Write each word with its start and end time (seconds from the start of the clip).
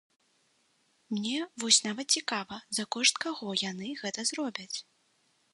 Мне 1.15 1.39
вось 1.63 1.79
нават 1.89 2.07
цікава, 2.19 2.57
за 2.79 2.83
кошт 2.97 3.15
каго 3.27 3.49
яны 3.71 3.87
гэта 4.01 4.29
зробяць? 4.31 4.77